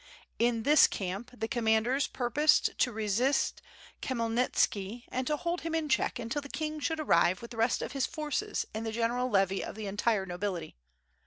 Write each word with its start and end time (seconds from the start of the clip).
In 0.39 0.63
this 0.63 0.87
camp 0.87 1.29
the 1.31 1.47
commanders 1.47 2.07
purposed 2.07 2.71
to 2.79 2.91
resist 2.91 3.61
Khmyelnitski 4.01 5.03
and 5.09 5.27
to 5.27 5.37
hold 5.37 5.61
him 5.61 5.75
in 5.75 5.89
check 5.89 6.17
until 6.17 6.41
the 6.41 6.49
king 6.49 6.79
should 6.79 6.99
arrive 6.99 7.39
with 7.43 7.51
the 7.51 7.57
rest 7.57 7.83
of 7.83 7.91
his 7.91 8.07
forces 8.07 8.65
and 8.73 8.83
the 8.83 8.91
general 8.91 9.29
levy 9.29 9.63
of 9.63 9.75
the 9.75 9.85
entire 9.85 10.25
nobility. 10.25 10.75